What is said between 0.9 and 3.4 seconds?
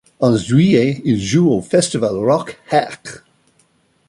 ils jouent au festival Rock Herk.